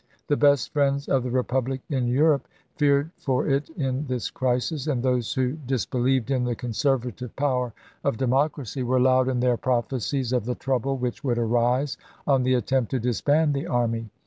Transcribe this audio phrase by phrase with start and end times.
[0.29, 5.03] The best friends of the Republic in Europe feared for it in this crisis, and
[5.03, 7.71] those who disbe lieved in the conservative power
[8.03, 12.55] of democracy were loud in their prophecies of the trouble which would arise on the
[12.55, 14.09] attempt to disband the army.